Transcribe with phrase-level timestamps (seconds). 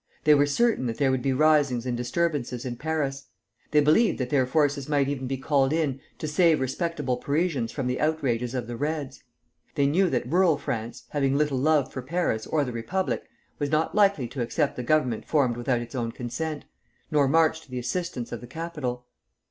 [0.23, 3.27] They were certain that there would be risings and disturbances in Paris.
[3.69, 7.85] They believed that their forces might even be called in to save respectable Parisians from
[7.85, 9.23] the outrages of the Reds.
[9.75, 13.25] They knew that rural France, having little love for Paris or the Republic,
[13.59, 16.65] was not likely to accept the Government formed without its own consent,
[17.11, 19.05] nor march to the assistance of the capital.